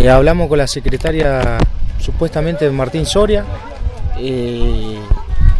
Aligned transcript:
Eh, 0.00 0.08
hablamos 0.08 0.48
con 0.48 0.58
la 0.58 0.66
secretaria 0.66 1.58
supuestamente 1.98 2.70
Martín 2.70 3.04
Soria. 3.04 3.44
Eh, 4.18 4.98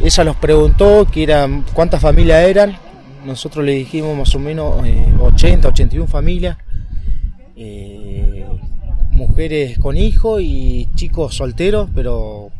ella 0.02 0.24
nos 0.24 0.36
preguntó 0.36 1.06
que 1.06 1.22
eran, 1.22 1.64
cuántas 1.74 2.00
familias 2.00 2.48
eran. 2.48 2.76
Nosotros 3.26 3.64
le 3.64 3.72
dijimos 3.72 4.16
más 4.16 4.34
o 4.34 4.38
menos 4.38 4.82
80, 5.20 5.68
81 5.68 6.06
familias. 6.06 6.56
mujeres 9.12 9.78
con 9.78 9.98
hijos 9.98 10.40
y 10.40 10.88
chicos 10.94 11.36
solteros, 11.36 11.90
pero 11.94 12.50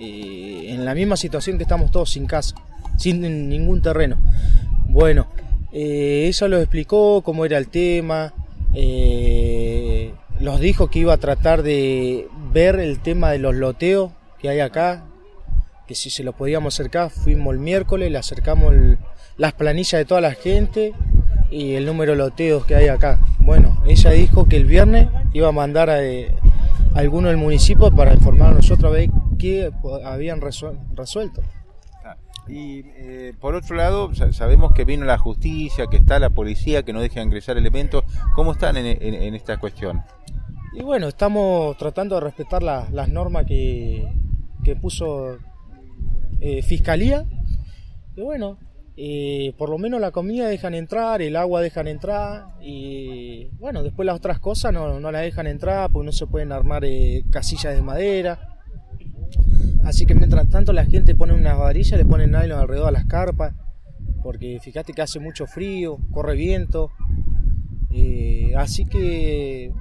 en 0.00 0.84
la 0.86 0.94
misma 0.94 1.16
situación 1.16 1.58
que 1.58 1.64
estamos 1.64 1.90
todos 1.90 2.10
sin 2.10 2.26
casa, 2.26 2.54
sin 2.96 3.20
ningún 3.50 3.82
terreno. 3.82 4.16
Bueno, 4.88 5.26
eh, 5.72 6.24
ella 6.26 6.48
lo 6.48 6.58
explicó 6.58 7.20
cómo 7.22 7.44
era 7.44 7.58
el 7.58 7.68
tema, 7.68 8.32
eh, 8.72 9.75
nos 10.46 10.60
dijo 10.60 10.86
que 10.86 11.00
iba 11.00 11.12
a 11.12 11.16
tratar 11.16 11.64
de 11.64 12.28
ver 12.52 12.78
el 12.78 13.00
tema 13.00 13.32
de 13.32 13.40
los 13.40 13.52
loteos 13.56 14.12
que 14.38 14.48
hay 14.48 14.60
acá, 14.60 15.02
que 15.88 15.96
si 15.96 16.08
se 16.08 16.22
lo 16.22 16.34
podíamos 16.34 16.72
acercar, 16.72 17.10
fuimos 17.10 17.52
el 17.52 17.58
miércoles, 17.58 18.12
le 18.12 18.18
acercamos 18.18 18.72
las 19.38 19.54
planillas 19.54 19.98
de 19.98 20.04
toda 20.04 20.20
la 20.20 20.34
gente 20.34 20.94
y 21.50 21.74
el 21.74 21.84
número 21.84 22.12
de 22.12 22.18
loteos 22.18 22.64
que 22.64 22.76
hay 22.76 22.86
acá. 22.86 23.18
Bueno, 23.40 23.82
ella 23.88 24.12
dijo 24.12 24.46
que 24.46 24.56
el 24.56 24.66
viernes 24.66 25.08
iba 25.32 25.48
a 25.48 25.52
mandar 25.52 25.90
a, 25.90 26.04
eh, 26.04 26.32
alguno 26.94 27.26
del 27.26 27.38
municipio 27.38 27.90
para 27.90 28.14
informar 28.14 28.52
a 28.52 28.54
nosotros 28.54 28.96
a 28.96 29.36
qué 29.38 29.72
habían 30.04 30.40
resuelto. 30.40 31.42
Y 32.48 32.84
eh, 32.94 33.34
por 33.40 33.54
otro 33.54 33.74
lado, 33.74 34.14
sabemos 34.32 34.72
que 34.72 34.84
vino 34.84 35.04
la 35.04 35.18
justicia, 35.18 35.86
que 35.90 35.96
está 35.96 36.20
la 36.20 36.30
policía, 36.30 36.84
que 36.84 36.92
no 36.92 37.00
deja 37.00 37.20
ingresar 37.20 37.56
elementos. 37.56 38.04
¿Cómo 38.34 38.52
están 38.52 38.76
en, 38.76 39.34
esta 39.34 39.56
cuestión? 39.56 40.02
Y 40.76 40.82
bueno, 40.82 41.08
estamos 41.08 41.76
tratando 41.78 42.14
de 42.14 42.20
respetar 42.20 42.62
las 42.62 43.08
normas 43.08 43.46
que, 43.46 44.06
puso 44.80 45.38
eh, 46.40 46.62
Fiscalía. 46.62 47.24
Y 48.14 48.20
bueno, 48.20 48.58
eh, 48.96 49.52
por 49.58 49.70
lo 49.70 49.78
menos 49.78 50.00
la 50.00 50.12
comida 50.12 50.46
dejan 50.46 50.74
entrar, 50.74 51.22
el 51.22 51.34
agua 51.36 51.60
dejan 51.60 51.88
entrar 51.88 52.46
y 52.60 53.48
bueno, 53.58 53.82
después 53.82 54.06
las 54.06 54.16
otras 54.16 54.38
cosas 54.38 54.72
no, 54.72 55.00
no 55.00 55.10
la 55.10 55.20
dejan 55.20 55.46
entrar 55.46 55.90
porque 55.90 56.06
no 56.06 56.12
se 56.12 56.26
pueden 56.26 56.52
armar 56.52 56.82
casillas 57.30 57.74
de 57.74 57.82
madera 57.82 58.56
Así 59.86 60.04
que 60.04 60.14
mientras 60.16 60.48
tanto 60.48 60.72
la 60.72 60.84
gente 60.84 61.14
pone 61.14 61.32
unas 61.32 61.56
varillas, 61.56 61.96
le 61.96 62.04
ponen 62.04 62.32
nylon 62.32 62.58
alrededor 62.58 62.86
de 62.86 62.92
las 62.92 63.06
carpas, 63.06 63.54
porque 64.22 64.58
fíjate 64.60 64.92
que 64.92 65.02
hace 65.02 65.20
mucho 65.20 65.46
frío, 65.46 65.98
corre 66.10 66.34
viento. 66.34 66.90
Eh, 67.92 68.52
así 68.56 68.84
que, 68.84 69.72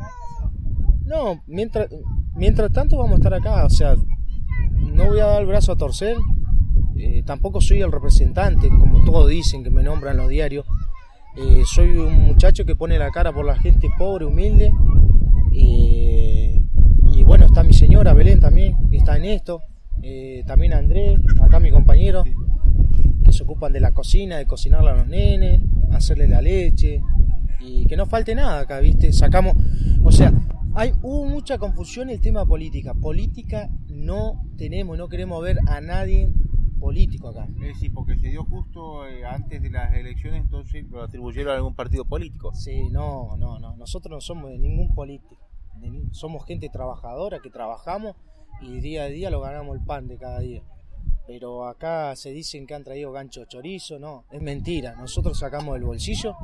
no, 1.06 1.44
mientras, 1.48 1.90
mientras 2.36 2.72
tanto 2.72 2.98
vamos 2.98 3.14
a 3.14 3.16
estar 3.16 3.34
acá, 3.34 3.66
o 3.66 3.70
sea, 3.70 3.96
no 4.94 5.06
voy 5.06 5.20
a 5.20 5.26
dar 5.26 5.42
el 5.42 5.48
brazo 5.48 5.72
a 5.72 5.78
torcer, 5.78 6.18
eh, 6.98 7.24
tampoco 7.26 7.62
soy 7.62 7.82
el 7.82 7.92
representante, 7.92 8.70
como 8.70 9.04
todos 9.04 9.30
dicen 9.30 9.64
que 9.64 9.70
me 9.70 9.84
nombran 9.84 10.18
los 10.18 10.30
diarios. 10.30 10.66
Eh, 11.38 11.64
soy 11.66 11.98
un 11.98 12.28
muchacho 12.28 12.66
que 12.66 12.76
pone 12.76 12.98
la 12.98 13.12
cara 13.12 13.34
por 13.34 13.46
la 13.46 13.58
gente 13.58 13.90
pobre, 13.98 14.26
humilde. 14.26 14.72
y 15.52 17.24
bueno, 17.24 17.46
está 17.46 17.64
mi 17.64 17.74
señora 17.74 18.14
Belén 18.14 18.40
también, 18.40 18.76
que 18.90 18.98
está 18.98 19.18
en 19.18 19.26
esto. 19.26 19.62
Eh, 20.02 20.44
también 20.46 20.74
Andrés, 20.74 21.20
acá 21.42 21.60
mi 21.60 21.72
compañero, 21.72 22.24
que 23.24 23.34
se 23.34 23.44
ocupan 23.44 23.74
de 23.74 23.80
la 23.80 23.92
cocina, 23.92 24.38
de 24.38 24.46
cocinarle 24.46 24.92
a 24.92 24.96
los 24.96 25.08
nenes, 25.08 25.62
hacerle 25.92 26.28
la 26.28 26.42
leche 26.42 27.02
y 27.60 27.86
que 27.86 27.98
no 27.98 28.06
falte 28.06 28.36
nada 28.36 28.60
acá, 28.60 28.80
¿viste? 28.80 29.12
Sacamos, 29.12 29.56
o 30.04 30.12
sea, 30.12 30.32
hay 30.76 30.92
hubo 31.02 31.26
mucha 31.26 31.58
confusión 31.58 32.10
en 32.10 32.16
el 32.16 32.22
tema 32.22 32.46
política. 32.46 32.94
Política 32.94 33.70
no 33.88 34.44
tenemos, 34.58 34.98
no 34.98 35.08
queremos 35.08 35.42
ver 35.42 35.58
a 35.68 35.80
nadie 35.80 36.34
político 36.80 37.30
acá. 37.30 37.48
Es 37.62 37.76
decir, 37.76 37.94
porque 37.94 38.20
se 38.20 38.28
dio 38.28 38.44
justo 38.44 39.08
eh, 39.08 39.26
antes 39.26 39.62
de 39.62 39.70
las 39.70 39.94
elecciones, 39.96 40.42
entonces 40.42 40.86
lo 40.90 41.02
atribuyeron 41.02 41.54
a 41.54 41.56
algún 41.56 41.76
partido 41.76 42.04
político. 42.04 42.54
Sí, 42.54 42.90
no, 42.92 43.38
no, 43.38 43.58
no. 43.58 43.78
Nosotros 43.78 44.12
no 44.12 44.20
somos 44.20 44.52
de 44.52 44.60
ningún 44.60 44.94
político. 44.94 45.38
somos 46.12 46.46
gente 46.46 46.68
trabajadora 46.70 47.40
que 47.40 47.50
trabajamos 47.50 48.16
y 48.62 48.82
día 48.82 49.04
a 49.04 49.08
día 49.08 49.30
lo 49.30 49.40
ganamos 49.40 49.78
el 49.78 49.86
pan 49.86 50.08
de 50.08 50.18
cada 50.18 50.40
día. 50.40 50.62
Pero 51.26 51.68
acá 51.68 52.16
se 52.18 52.32
dicen 52.32 52.68
que 52.68 52.76
han 52.76 52.84
traído 52.84 53.14
gancho 53.14 53.46
chorizo, 53.46 53.98
no, 53.98 54.26
es 54.30 54.42
mentira. 54.42 54.94
Nosotros 54.96 55.40
sacamos 55.40 55.78
el 55.78 55.86
bolsillo 55.86 56.36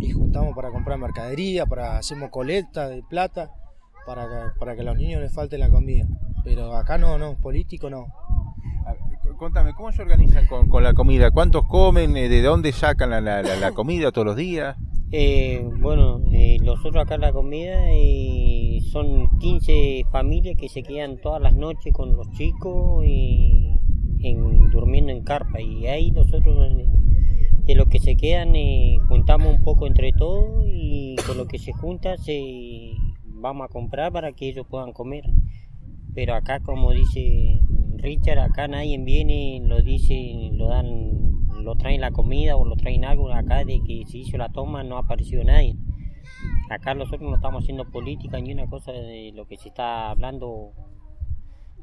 y 0.00 0.12
juntamos 0.12 0.54
para 0.54 0.70
comprar 0.70 0.96
mercadería, 0.96 1.66
para 1.66 1.98
hacemos 1.98 2.30
colecta 2.30 2.88
de 2.88 3.02
plata 3.02 3.50
para 4.06 4.28
que, 4.28 4.58
para 4.58 4.74
que 4.74 4.82
a 4.82 4.84
los 4.84 4.96
niños 4.96 5.20
les 5.20 5.32
falte 5.32 5.58
la 5.58 5.70
comida. 5.70 6.06
Pero 6.44 6.74
acá 6.74 6.98
no, 6.98 7.18
no, 7.18 7.36
político 7.36 7.90
no. 7.90 8.06
Contame, 9.38 9.74
¿cómo 9.74 9.90
se 9.90 10.02
organizan 10.02 10.46
con, 10.46 10.82
la 10.82 10.94
comida? 10.94 11.30
¿Cuántos 11.30 11.66
comen? 11.66 12.12
¿De 12.14 12.42
dónde 12.42 12.72
sacan 12.72 13.24
la, 13.24 13.72
comida 13.72 14.12
todos 14.12 14.26
los 14.26 14.36
días? 14.36 14.76
Eh, 15.10 15.66
bueno, 15.80 16.20
eh, 16.32 16.58
nosotros 16.62 17.04
acá 17.04 17.18
la 17.18 17.32
comida 17.32 17.92
y 17.92 18.80
son 18.92 19.38
15 19.38 20.06
familias 20.10 20.56
que 20.58 20.68
se 20.68 20.82
quedan 20.82 21.18
todas 21.18 21.42
las 21.42 21.54
noches 21.54 21.92
con 21.92 22.16
los 22.16 22.30
chicos 22.32 23.04
y 23.06 23.78
durmiendo 24.70 25.12
en 25.12 25.22
carpa 25.22 25.60
y 25.60 25.86
ahí 25.86 26.10
nosotros 26.10 26.72
de 27.66 27.74
lo 27.74 27.86
que 27.86 27.98
se 27.98 28.16
quedan 28.16 28.56
eh, 28.56 28.96
juntamos 29.08 29.48
un 29.48 29.62
poco 29.62 29.86
entre 29.86 30.12
todos 30.12 30.64
y 30.66 31.16
con 31.26 31.36
lo 31.36 31.46
que 31.46 31.58
se 31.58 31.72
junta 31.72 32.16
se 32.16 32.94
vamos 33.44 33.66
a 33.66 33.72
comprar 33.72 34.10
para 34.10 34.32
que 34.32 34.48
ellos 34.48 34.66
puedan 34.68 34.92
comer 34.92 35.24
pero 36.14 36.34
acá 36.34 36.60
como 36.60 36.92
dice 36.92 37.60
Richard 37.96 38.38
acá 38.38 38.68
nadie 38.68 38.98
viene 38.98 39.60
lo 39.62 39.82
dice 39.82 40.50
lo 40.52 40.68
dan 40.68 41.24
lo 41.64 41.74
traen 41.76 42.00
la 42.00 42.10
comida 42.10 42.56
o 42.56 42.64
lo 42.64 42.76
traen 42.76 43.04
algo 43.04 43.32
acá 43.32 43.64
de 43.64 43.80
que 43.86 44.04
se 44.06 44.18
hizo 44.18 44.36
la 44.36 44.50
toma 44.50 44.84
no 44.84 44.96
ha 44.96 45.00
aparecido 45.00 45.42
nadie. 45.42 45.76
Acá 46.70 46.94
nosotros 46.94 47.28
no 47.28 47.36
estamos 47.36 47.64
haciendo 47.64 47.90
política 47.90 48.40
ni 48.40 48.52
una 48.52 48.68
cosa 48.68 48.92
de 48.92 49.32
lo 49.34 49.46
que 49.46 49.56
se 49.56 49.68
está 49.68 50.10
hablando 50.10 50.72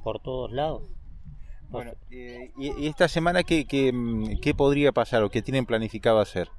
por 0.04 0.22
todos 0.22 0.52
lados. 0.52 0.84
Bueno, 1.70 1.94
eh, 2.12 2.52
y, 2.58 2.88
esta 2.88 3.08
semana 3.08 3.44
qué, 3.44 3.66
qué, 3.66 4.54
podría 4.54 4.92
pasar 4.92 5.24
o 5.24 5.30
qué 5.30 5.42
tienen 5.42 5.66
planificado 5.66 6.20
hacer? 6.20 6.50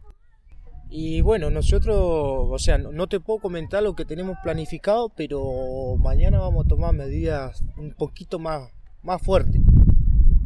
Y 0.94 1.22
bueno, 1.22 1.50
nosotros, 1.50 1.96
o 1.98 2.58
sea, 2.58 2.76
no 2.76 3.06
te 3.06 3.18
puedo 3.18 3.40
comentar 3.40 3.82
lo 3.82 3.94
que 3.94 4.04
tenemos 4.04 4.36
planificado, 4.42 5.08
pero 5.16 5.96
mañana 5.96 6.38
vamos 6.38 6.66
a 6.66 6.68
tomar 6.68 6.94
medidas 6.94 7.64
un 7.78 7.94
poquito 7.94 8.38
más, 8.38 8.70
más 9.02 9.22
fuertes 9.22 9.62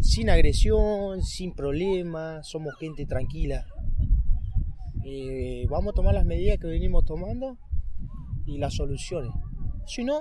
sin 0.01 0.31
agresión, 0.31 1.23
sin 1.23 1.53
problemas, 1.53 2.47
somos 2.49 2.75
gente 2.77 3.07
tranquila. 3.07 3.67
Eh, 5.05 5.67
vamos 5.69 5.93
a 5.93 5.95
tomar 5.95 6.15
las 6.15 6.25
medidas 6.25 6.59
que 6.59 6.67
venimos 6.67 7.05
tomando 7.05 7.59
y 8.47 8.59
las 8.59 8.75
soluciones. 8.75 9.33
Si 9.87 10.05
no, 10.05 10.15